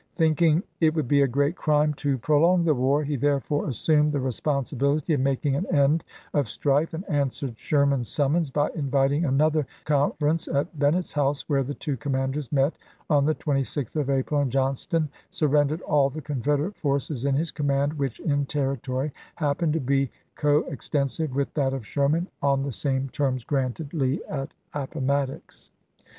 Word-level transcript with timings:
Thinking" 0.15 0.63
it 0.81 0.95
would 0.95 1.07
be 1.07 1.21
a 1.21 1.27
great 1.27 1.55
crime 1.55 1.93
to 1.93 2.17
prolong 2.17 2.63
the 2.63 2.73
war," 2.73 3.03
he 3.03 3.15
therefore 3.15 3.67
assumed 3.69 4.11
the 4.13 4.17
respon 4.17 4.63
sibility 4.63 5.13
of 5.13 5.19
making 5.19 5.55
an 5.55 5.67
end 5.67 6.03
of 6.33 6.49
strife, 6.49 6.95
and 6.95 7.07
answered 7.07 7.55
Sherman's 7.59 8.07
summons 8.07 8.49
by 8.49 8.71
inviting 8.73 9.25
another 9.25 9.67
confer 9.85 10.27
ence 10.29 10.47
at 10.47 10.79
Bennett's 10.79 11.13
house, 11.13 11.47
where 11.47 11.61
the 11.61 11.75
two 11.75 11.97
commanders 11.97 12.51
met 12.51 12.73
on 13.11 13.25
the 13.25 13.35
26th 13.35 13.95
of 13.95 14.09
April, 14.09 14.41
and 14.41 14.51
Johnston 14.51 15.07
surrendered 15.29 15.81
all 15.83 16.09
the 16.09 16.19
Confederate 16.19 16.75
forces 16.77 17.23
in 17.23 17.35
his 17.35 17.51
command, 17.51 17.93
which 17.93 18.19
in 18.21 18.47
territory 18.47 19.11
happened 19.35 19.73
to 19.73 19.79
be 19.79 20.09
coextensive 20.33 21.35
with 21.35 21.53
that 21.53 21.75
of 21.75 21.85
Sherman, 21.85 22.27
on 22.41 22.63
the 22.63 22.71
same 22.71 23.07
terms 23.09 23.43
granted 23.43 23.93
Lee 23.93 24.19
at 24.27 24.55
Appomattox. 24.73 25.69